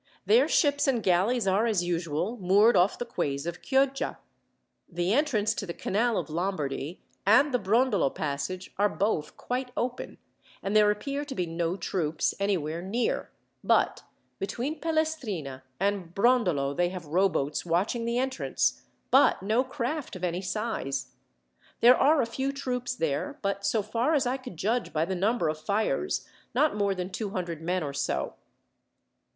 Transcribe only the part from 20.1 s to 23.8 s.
of any size. There are a few troops there, but,